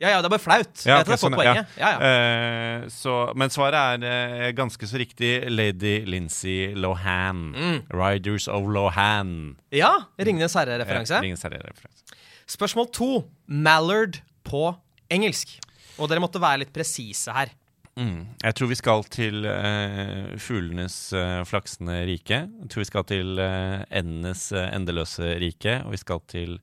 [0.00, 0.80] Ja, ja, det er bare flaut.
[0.86, 1.74] Ja, jeg tror jeg sånn, poenget.
[1.76, 2.08] Ja, ja.
[2.08, 5.44] Eh, så, men svaret er uh, ganske så riktig.
[5.52, 7.42] Lady Lincy Lohan.
[7.52, 7.82] Mm.
[7.92, 9.34] Riders of Lohan.
[9.76, 11.20] ja Ringenes herre-referanse.
[11.20, 12.16] Herre-referanse.
[12.48, 13.10] Spørsmål to.
[13.46, 14.70] Mallard på
[15.12, 15.58] engelsk.
[16.00, 17.52] Og dere måtte være litt presise her.
[17.98, 18.26] Mm.
[18.42, 22.42] Jeg tror vi skal til uh, fuglenes uh, flaksende rike.
[22.46, 25.80] Jeg tror vi skal til uh, endenes uh, endeløse rike.
[25.84, 26.58] Og vi skal til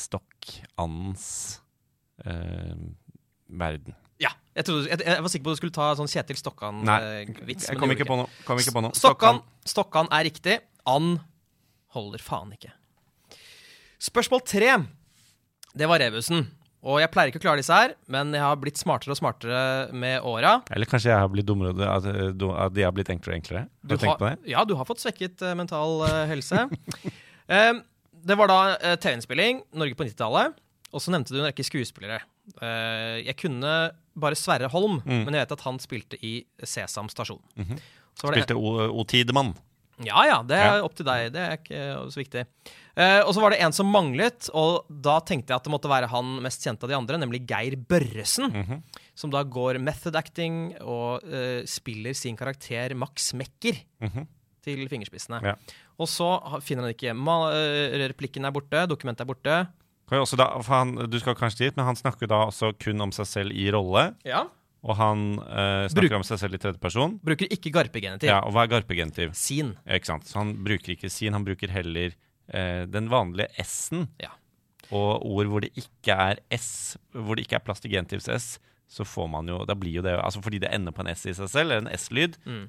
[0.00, 1.26] stokkandens
[3.50, 3.94] verden.
[4.20, 7.70] Ja, jeg, trodde, jeg, jeg var sikker på at du skulle ta sånn Kjetil Stokkan-vits.
[7.70, 8.28] jeg kom ikke på noe.
[8.44, 8.96] Kom ikke på noe.
[8.96, 10.58] Stokkan, Stokkan er riktig.
[10.88, 11.20] And
[11.96, 12.72] holder faen ikke.
[14.00, 14.76] Spørsmål tre.
[15.76, 16.48] Det var rebusen.
[16.80, 19.92] Og jeg pleier ikke å klare disse her, men jeg har blitt smartere og smartere
[19.92, 20.62] med åra.
[20.72, 23.64] Eller kanskje jeg har blitt dummere, at, at de har blitt enklere og enklere?
[23.90, 24.32] Har du på det?
[24.48, 26.64] Ja, du har fått svekket uh, mental uh, helse.
[27.52, 27.82] um,
[28.30, 30.56] det var da uh, TV-innspilling, Norge på 90-tallet.
[30.90, 32.16] Og så nevnte du en rekke skuespillere.
[33.22, 33.74] Jeg kunne
[34.18, 35.20] bare Sverre Holm, Mm.
[35.22, 36.32] men jeg vet at han spilte i
[36.66, 37.38] Sesam stasjon.
[37.54, 37.78] Mm -hmm.
[38.18, 39.54] Spilte O, o Tidemann.
[40.04, 40.84] Ja ja, det er Ja.
[40.84, 41.32] opp til deg.
[41.32, 42.46] Det er ikke så viktig.
[43.00, 45.88] Eh, og så var det en som manglet, og da tenkte jeg at det måtte
[45.88, 48.50] være han mest kjente av de andre, nemlig Geir Børresen.
[48.52, 48.82] Mhm.
[49.16, 54.26] Som da går method acting og uh, spiller sin karakter Max Mekker Mhm.
[54.64, 55.40] til fingerspissene.
[55.44, 55.54] Ja.
[56.00, 56.28] Og så
[56.64, 59.58] finner han ikke ma eh, Replikken er borte, dokumentet er borte.
[60.10, 63.52] Da, han, du skal kanskje dit, men han snakker da også kun om seg selv
[63.54, 64.08] i rolle.
[64.26, 64.46] Ja.
[64.82, 67.18] Og han eh, snakker Bruk- om seg selv i tredjeperson.
[67.22, 68.26] Bruker ikke garpegenitiv.
[68.32, 69.34] Ja, og hva er garpegenitiv?
[69.38, 69.76] Sin.
[69.86, 70.26] Ja, ikke sant?
[70.26, 72.16] Så han bruker ikke sin, han bruker heller
[72.54, 74.08] eh, den vanlige S-en.
[74.22, 74.30] Ja.
[74.90, 78.58] Og ord hvor det ikke er S, hvor det ikke er plass til genitivs S,
[78.90, 81.26] så får man jo Da blir jo det Altså fordi det ender på en S
[81.30, 82.64] i seg selv, eller en S-lyd, Mm.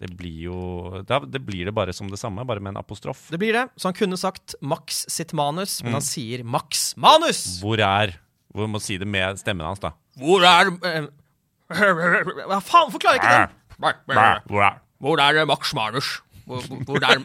[0.00, 3.28] det blir jo da, Det blir det bare som det samme, bare med en apostrof.
[3.30, 3.64] Det blir det.
[3.76, 5.84] Så han kunne sagt Max sitt manus, Mm.
[5.86, 7.60] men han sier Max manus!
[7.60, 8.14] Hvor er
[8.54, 9.90] Hvor må si det med stemmen hans, da.
[10.16, 11.06] Hvor er eh,
[12.46, 13.48] Hva faen, forklarer ikke den?
[14.06, 16.20] Hvor er Hvor er Max Manus?
[16.44, 17.18] Hvor, hvor- hvor er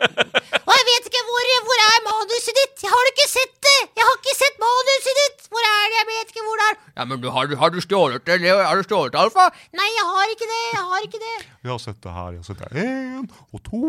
[0.69, 2.83] Og jeg vet ikke hvor, hvor er manuset ditt?
[2.85, 3.79] Jeg har ikke sett det!
[3.99, 5.47] Jeg har ikke sett manuset ditt!
[5.51, 5.97] Hvor er det?
[5.99, 6.75] Jeg vet ikke hvor det er.
[6.99, 8.37] Ja, men du, har, har du stjålet det?
[8.47, 9.47] Har du stjålet det, Alfa?
[9.75, 10.61] Nei, jeg har ikke det.
[10.75, 11.33] Jeg har ikke det.
[11.65, 13.81] Jeg har sett det her, jeg har sett det én og to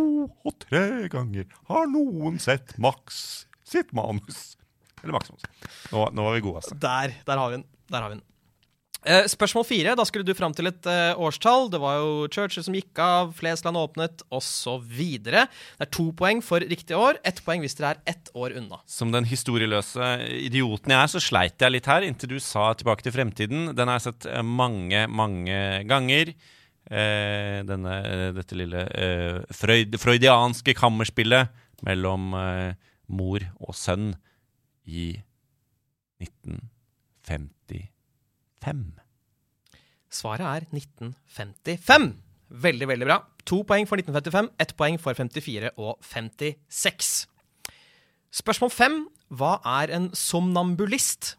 [0.51, 1.47] og tre ganger.
[1.71, 3.21] Har noen sett Max
[3.71, 4.57] sitt manus?
[5.05, 5.47] Eller Max manus.
[5.93, 6.75] Nå, nå var vi gode, altså.
[6.83, 7.67] Der, der har vi den.
[7.91, 8.25] Der har vi den.
[9.01, 9.95] Eh, spørsmål fire.
[9.97, 11.71] Da skulle du fram til et uh, årstall.
[11.73, 15.01] Det var jo Churchill som gikk av, Flesland åpnet, osv.
[15.25, 17.17] Det er to poeng for riktig år.
[17.25, 18.83] Ett poeng hvis dere er ett år unna.
[18.91, 23.07] Som den historieløse idioten jeg er, så sleit jeg litt her inntil du sa 'Tilbake
[23.07, 23.73] til fremtiden'.
[23.73, 26.35] Den har jeg sett eh, mange, mange ganger.
[26.91, 27.97] Uh, denne,
[28.37, 28.85] dette lille
[29.55, 31.49] freud, freudianske kammerspillet
[31.87, 32.35] mellom
[33.09, 34.13] mor og sønn
[34.85, 35.15] i
[38.61, 39.01] 1955?
[40.11, 42.11] Svaret er 1955.
[42.51, 43.21] Veldig, veldig bra.
[43.47, 47.11] To poeng for 1955, ett poeng for 54 og 56.
[48.41, 48.97] Spørsmål fem.
[49.31, 51.37] Hva er en somnambulist?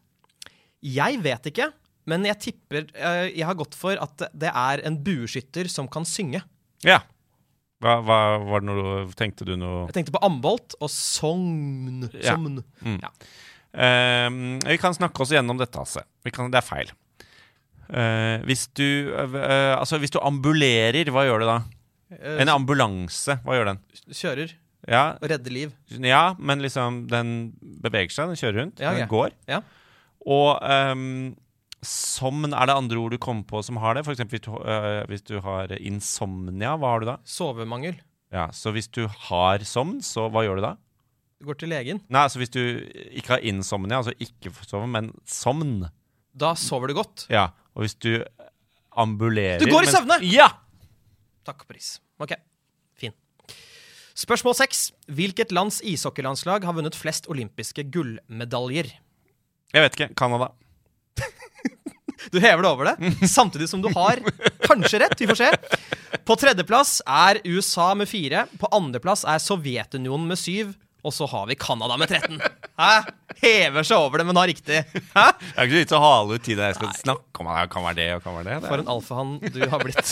[0.82, 1.68] Jeg vet ikke,
[2.10, 6.08] men jeg tipper eh, Jeg har gått for at det er en bueskytter som kan
[6.08, 6.42] synge.
[6.88, 7.02] Ja.
[7.82, 12.08] Hva, hva var det noe Tenkte du noe Jeg tenkte på ambolt og sogn.
[12.16, 12.38] Ja.
[12.38, 12.64] Somn.
[12.86, 13.00] Mm.
[13.04, 13.12] Ja.
[13.72, 16.06] Um, Vi kan snakke oss gjennom dette, Hasse.
[16.24, 16.48] Altså.
[16.52, 16.92] det er feil.
[17.92, 21.58] Eh, hvis du eh, Altså, hvis du ambulerer, hva gjør du da?
[22.16, 23.82] Eh, En ambulanse, hva gjør den?
[24.16, 24.54] Kjører
[24.88, 25.74] Ja, og redder liv.
[26.02, 27.52] ja men liksom Den
[27.84, 28.80] beveger seg, den kjører rundt.
[28.80, 29.10] Ja, den ja.
[29.12, 29.36] går.
[29.52, 29.60] Ja.
[30.26, 31.36] Og um,
[31.82, 34.06] somn, er det andre ord du kommer på som har det?
[34.08, 37.18] Eksempel hvis du, eh, hvis du har insomnia, hva har du da?
[37.26, 37.98] Sovemangel.
[38.32, 40.76] Ja, Så hvis du har somn, så hva gjør du da?
[41.42, 42.00] Du går til legen.
[42.08, 42.62] Nei, altså hvis du
[43.18, 45.90] ikke har insomnia, altså ikke sove, men somn.
[46.34, 47.26] Da sover du godt.
[47.32, 48.24] Ja, og hvis du
[48.92, 50.20] ambulerer Du går i søvne!
[50.28, 50.50] Ja!
[51.48, 51.96] Takk og pris.
[52.22, 52.36] Ok,
[53.00, 53.14] fin.
[54.18, 54.92] Spørsmål seks.
[55.10, 58.92] Hvilket lands ishockeylandslag har vunnet flest olympiske gullmedaljer?
[59.72, 60.14] Jeg vet ikke.
[60.20, 60.52] Canada.
[62.32, 64.20] Du hever det over det, samtidig som du har
[64.68, 65.18] kanskje rett.
[65.18, 65.48] Vi får se.
[66.22, 68.44] På tredjeplass er USA med fire.
[68.62, 70.76] På andreplass er Sovjetunionen med syv.
[71.04, 72.38] Og så har vi Canada med 13.
[72.78, 72.92] Hæ?
[73.42, 74.82] Hever seg over det, men har riktig.
[75.16, 75.28] Hæ?
[75.40, 77.64] Det er ikke så vits å hale ut tida jeg skal snakke om det.
[77.74, 78.58] Kan være det og kan være det.
[78.62, 78.70] det.
[78.74, 80.12] For en alfahann du har blitt.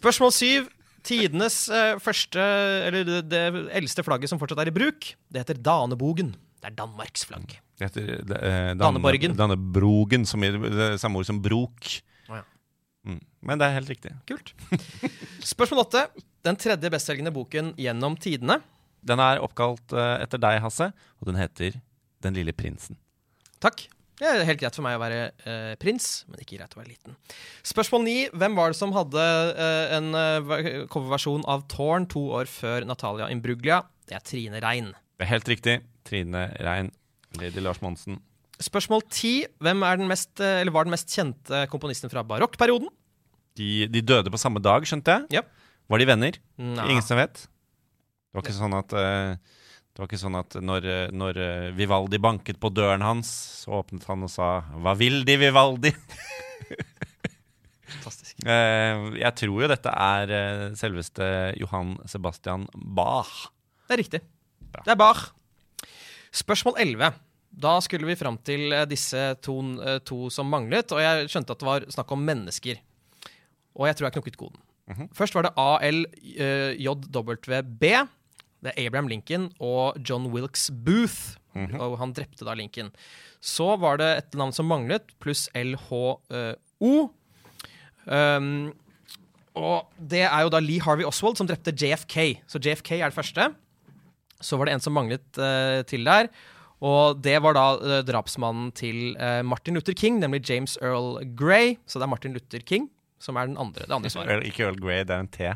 [0.00, 0.70] Spørsmål syv.
[1.04, 2.40] Tidenes eh, første,
[2.88, 3.40] eller det, det
[3.76, 6.30] eldste flagget som fortsatt er i bruk, det heter Danebogen.
[6.64, 7.58] Det er Danmarks flagg.
[7.76, 9.34] Det heter eh, Danne- Danneborgen.
[9.36, 11.90] Dannebrogen, som er det samme ord som brok.
[12.30, 12.44] Oh, ja.
[13.04, 13.18] Mm.
[13.44, 14.14] Men det er helt riktig.
[14.30, 14.54] Kult.
[15.44, 16.06] Spørsmål åtte.
[16.48, 18.56] Den tredje bestselgende boken gjennom tidene.
[19.04, 21.80] Den er oppkalt eh, etter deg, Hasse, og den heter
[22.24, 22.96] Den lille prinsen.
[23.60, 23.86] Takk.
[24.14, 26.92] Det er helt greit for meg å være eh, prins, men ikke greit å være
[26.92, 27.16] liten.
[27.66, 28.18] Spørsmål ni.
[28.30, 29.24] Hvem var det som hadde
[29.58, 33.80] eh, en eh, coverversjon av Tårn to år før Natalia Imbruglia?
[34.06, 34.92] Det er Trine Rein.
[35.18, 35.74] Det er helt riktig.
[36.06, 36.92] Trine Rein.
[37.40, 38.20] Lady Lars Monsen.
[38.62, 39.34] Spørsmål ti.
[39.58, 42.92] Hvem er den mest, eh, eller var den mest kjente komponisten fra barokkperioden?
[43.58, 45.40] De, de døde på samme dag, skjønte jeg.
[45.40, 45.50] Yep.
[45.90, 46.38] Var de venner?
[46.62, 46.86] Nå.
[46.86, 47.44] Ingen som vet?
[48.34, 49.36] Det var ikke sånn at eh,
[49.94, 53.28] det var ikke sånn at når, eh, når eh, Vivaldi banket på døren hans,
[53.62, 55.92] så åpnet han og sa 'Hva vil De, Vivaldi?'
[57.92, 58.42] Fantastisk.
[59.22, 63.54] Jeg tror jo dette er selveste Johan Sebastian Bach.
[63.86, 64.20] Det er riktig.
[64.82, 65.30] Det er Bach.
[66.34, 67.14] Spørsmål 11.
[67.54, 69.62] Da skulle vi fram til disse to,
[70.02, 72.82] to som manglet, og jeg skjønte at det var snakk om mennesker.
[73.78, 74.58] Og jeg tror jeg knukket koden.
[75.14, 75.54] Først var det
[76.74, 77.14] ALJWB.
[78.64, 81.36] Det er Abraham Lincoln og John Wilkes Booth.
[81.54, 82.90] Og han drepte da Lincoln.
[83.44, 86.16] Så var det et navn som manglet, pluss LHO.
[88.04, 88.72] Um,
[89.54, 92.40] og det er jo da Lee Harvey Oswald som drepte JFK.
[92.50, 93.52] Så JFK er det første.
[94.42, 96.32] Så var det en som manglet uh, til der.
[96.84, 101.76] Og det var da uh, drapsmannen til uh, Martin Luther King, nemlig James Earl Grey.
[101.86, 102.90] Så det er Martin Luther King
[103.24, 104.44] som er den andre, det andre svaret.
[104.48, 105.54] Ikke Earl Grey, det er en T.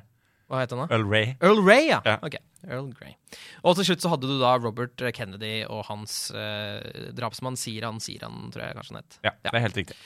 [0.48, 0.86] Hva het han da?
[0.96, 1.34] Earl Ray.
[1.44, 1.98] Earl Ray, ja.
[2.08, 2.16] Ja.
[2.24, 3.14] Ok, Earl Grey.
[3.62, 8.48] Og til slutt så hadde du da Robert Kennedy og hans eh, drapsmann Siran Siran,
[8.54, 9.18] tror jeg kanskje han het.
[9.28, 9.98] Ja, det er helt riktig.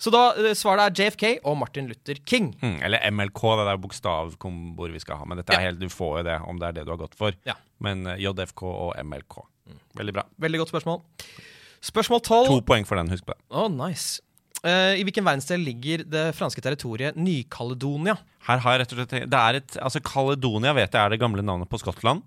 [0.00, 2.54] Så da eh, svaret er JFK og Martin Luther King.
[2.62, 5.28] Mm, eller MLK, det er bokstavkomboer vi skal ha.
[5.28, 5.68] Men dette er Ja.
[5.68, 7.36] helt, du får jo det om det er det du har gått for.
[7.44, 7.58] Ja.
[7.84, 9.42] Men eh, JFK og MLK.
[10.00, 10.24] Veldig bra.
[10.40, 11.02] Veldig godt spørsmål.
[11.84, 12.48] Spørsmål 12.
[12.48, 13.40] To poeng for den, husk på det.
[13.52, 14.22] Oh, nice.
[14.60, 18.16] Eh, I hvilken verdensdel ligger det franske territoriet Ny-Kaledonia?
[18.44, 21.20] Her har jeg rett og slett Det er et Altså, Kaledonia vet jeg er det
[21.22, 22.20] gamle navnet på Skottland.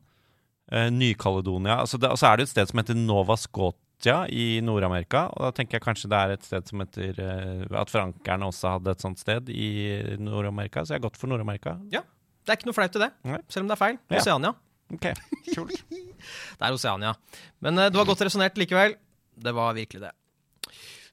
[0.71, 5.27] Eh, Ny-Kaledonia altså Og så er det et sted som heter Nova Scotia i Nord-Amerika.
[5.35, 8.77] Og da tenker jeg kanskje det er et sted som heter eh, At frankerne også
[8.79, 9.69] hadde et sånt sted i
[10.17, 10.81] Nord-Amerika.
[10.81, 11.77] Så jeg har gått for Nord-Amerika.
[11.93, 12.01] Ja,
[12.43, 13.37] Det er ikke noe flaut i det, Nei.
[13.47, 14.01] selv om det er feil.
[14.09, 14.55] Ja.
[14.93, 15.13] Okay.
[15.57, 15.71] Ok.
[16.57, 17.13] Det er Oseania.
[17.59, 18.93] Men du har godt resonnert likevel.
[19.35, 20.11] Det var virkelig det.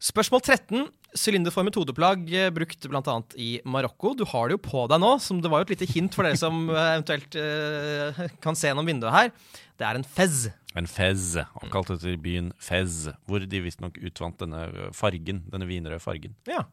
[0.00, 0.86] Spørsmål 13.
[1.12, 3.16] Sylinderformet hodeplagg eh, brukt bl.a.
[3.36, 4.14] i Marokko.
[4.16, 6.24] Du har det jo på deg nå, som det var jo et lite hint for
[6.24, 9.28] dere som eh, eventuelt uh, kan se gjennom vinduet her.
[9.76, 10.46] Det er en fez.
[10.78, 15.42] En fez, oppkalt etter byen Fez, hvor de visstnok utvant denne fargen.
[15.52, 16.38] Denne vinrøde fargen.
[16.48, 16.64] Ja.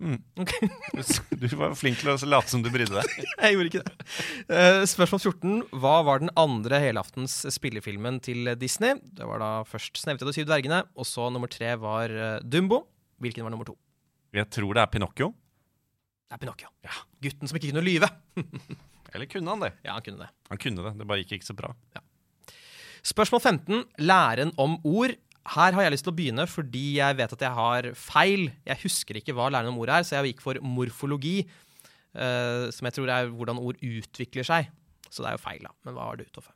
[0.00, 0.52] Ok.
[1.40, 3.26] Du var flink til å late som du brydde deg.
[3.44, 4.06] Jeg gjorde ikke det.
[4.48, 5.58] Uh, spørsmål 14.
[5.82, 8.96] Hva var den andre helaftens spillefilmen til Disney?
[9.00, 12.40] Det var da først 'Snevete og de syv dvergene', og så nummer tre var eh,
[12.44, 12.84] Dumbo.
[13.20, 13.76] Hvilken var nummer to?
[14.32, 15.32] Jeg tror det er Pinocchio.
[16.30, 16.70] Det er Pinocchio.
[16.86, 16.96] Ja.
[17.20, 18.08] Gutten som ikke kunne lyve.
[19.14, 19.72] Eller kunne han det?
[19.84, 20.30] Ja, han kunne det.
[20.52, 21.72] Han kunne det, det bare gikk ikke så bra.
[23.06, 23.84] Spørsmål 15.
[24.06, 25.16] Læren om ord
[25.48, 28.50] her har jeg lyst til å begynne fordi jeg vet at jeg har feil.
[28.68, 31.46] Jeg husker ikke hva læren om ord er, så jeg gikk for morfologi.
[32.14, 34.68] eh, som jeg tror er hvordan ord utvikler seg.
[35.10, 35.70] Så det er jo feil, da.
[35.86, 36.52] Men hva har du, Toffe?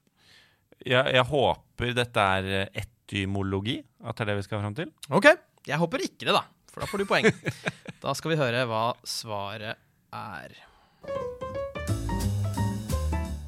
[0.84, 4.90] Jeg, jeg håper dette er etymologi, at det er det vi skal fram til.
[5.14, 5.30] Ok,
[5.66, 6.42] jeg håper ikke det, da.
[6.74, 7.30] For da får du poeng.
[8.04, 9.78] da skal vi høre hva svaret
[10.14, 10.58] er.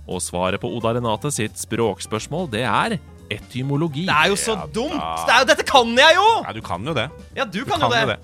[0.07, 2.99] Og svaret på Oda Renate sitt språkspørsmål, det er
[3.31, 4.07] etymologi.
[4.09, 5.01] Det er jo så Ja, dumt!
[5.27, 6.29] Det er jo, dette kan jeg jo!
[6.45, 7.09] Ja, du kan jo det.
[7.37, 8.19] Ja, du Du kan, jo det.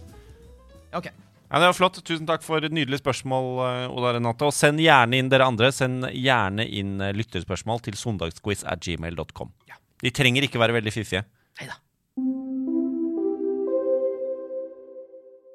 [0.92, 1.08] Ok.
[1.52, 1.98] Ja, det var flott.
[2.04, 4.46] Tusen takk for et nydelig spørsmål, eh, Oda Renate.
[4.48, 5.68] Og send gjerne inn dere andre.
[5.72, 9.52] Send gjerne inn eh, lytterspørsmål til søndagsquiz at gmail.com.
[9.68, 9.76] Ja.
[10.02, 11.26] De trenger ikke være veldig fiffige.
[11.60, 11.76] Neida.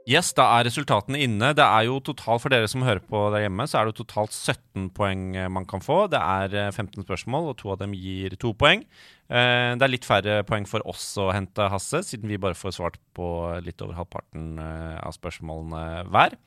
[0.08, 1.50] Yes, da er resultatene inne.
[1.58, 4.32] Det er jo totalt for dere som hører på der hjemme, så er det totalt
[4.32, 6.06] 17 poeng eh, man kan få.
[6.13, 8.86] Det er eh, 15 spørsmål, og to av dem gir to poeng.
[9.28, 12.78] Eh, Det er litt færre poeng for oss å hente, Hasse, siden vi bare får
[12.80, 13.28] svart på
[13.65, 16.38] litt over halvparten eh, av spørsmålene hver.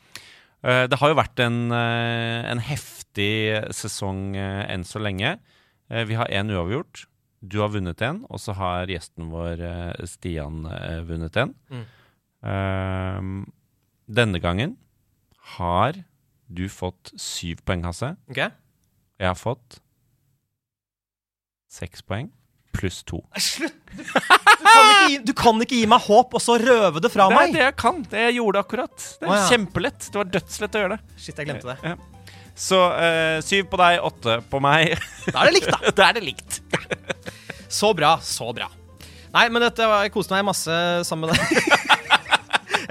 [0.64, 3.30] Eh, Det har jo vært en, eh, en heftig
[3.76, 5.36] sesong eh, enn så lenge.
[5.92, 7.04] Eh, Vi har én uavgjort.
[7.44, 11.54] Du har vunnet en, og så har gjesten vår eh, Stian eh, vunnet en.
[11.68, 11.88] Mm.
[12.46, 13.44] Ehm,
[14.08, 14.76] denne gangen
[15.56, 16.02] har
[16.50, 18.14] du fått syv poeng, Hasse.
[18.30, 18.50] Okay.
[19.20, 19.80] Jeg har fått
[21.70, 22.30] seks poeng
[22.74, 23.20] pluss to.
[23.36, 23.76] Slutt!
[23.90, 27.26] Du, du, kan gi, du kan ikke gi meg håp, og så røve det fra
[27.28, 27.54] Det er meg!
[27.56, 28.00] det jeg kan.
[28.12, 28.96] Det jeg gjorde akkurat.
[28.96, 29.48] Det er oh, ja.
[29.50, 30.06] kjempelett.
[30.06, 31.16] Det var dødslett å gjøre det.
[31.18, 31.92] Shit, jeg glemte det.
[31.92, 32.30] Ja.
[32.60, 34.94] Så uh, syv på deg, åtte på meg.
[35.26, 35.92] Da er det likt, da.
[35.98, 36.60] da er det likt.
[37.70, 38.70] Så bra, så bra.
[39.30, 41.88] Nei, men dette var, jeg koste meg masse sammen med deg.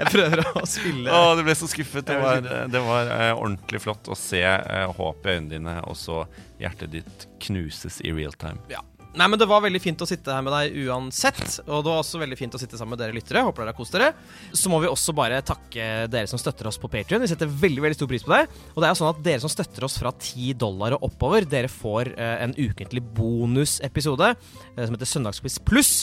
[0.00, 2.06] Jeg prøver å spille Å, du ble så skuffet.
[2.08, 2.40] Det var,
[2.72, 6.22] det var uh, ordentlig flott å se uh, håp i øynene dine, og så
[6.60, 8.62] hjertet ditt knuses i real time.
[8.72, 8.80] Ja.
[9.10, 11.42] Nei, men Det var veldig fint å sitte her med deg uansett.
[11.66, 13.42] Og det var også veldig fint å sitte sammen med dere lyttere.
[13.42, 14.12] Håper dere har kost dere.
[14.54, 17.22] Så må vi også bare takke dere som støtter oss på Patrion.
[17.24, 18.44] Vi setter veldig veldig stor pris på det.
[18.70, 21.48] Og det er jo sånn at dere som støtter oss fra 10 dollar og oppover,
[21.50, 24.30] dere får eh, en ukentlig bonusepisode
[24.78, 25.94] som heter Søndagsquiz pluss,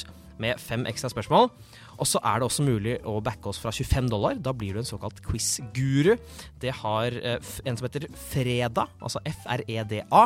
[0.41, 1.49] med fem ekstra spørsmål.
[1.97, 4.37] Og så er det også mulig å backe oss fra 25 dollar.
[4.43, 6.13] Da blir du en såkalt quiz-guru.
[6.61, 10.23] Det har eh, en som heter Freda, altså F-R-E-D-A,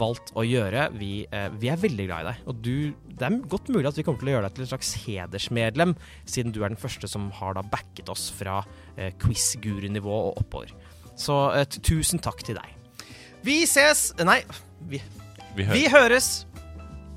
[0.00, 0.88] valgt å gjøre.
[0.96, 2.42] Vi, eh, vi er veldig glad i deg.
[2.50, 2.74] Og du,
[3.10, 5.94] det er godt mulig at vi kommer til å gjøre deg til et slags hedersmedlem,
[6.24, 8.62] siden du er den første som har da backet oss fra
[8.96, 10.72] eh, quiz-guru-nivå og oppover.
[11.20, 11.36] Så
[11.84, 12.76] tusen takk til deg.
[13.44, 14.40] Vi ses Nei,
[14.88, 15.02] vi,
[15.56, 16.46] Vi vi høres.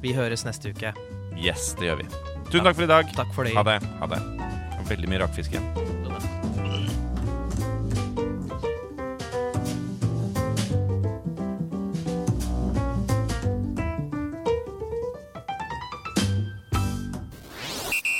[0.03, 0.91] Vi høres neste uke.
[1.39, 2.32] Yes, det gjør vi.
[2.53, 3.07] Tusen takk for i dag.
[3.17, 3.55] Takk for det.
[3.57, 3.79] Ha det.
[3.97, 4.19] Ha det.
[4.85, 5.65] Veldig mye rakfisk igjen.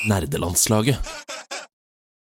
[0.10, 1.23] Nerdelandslaget.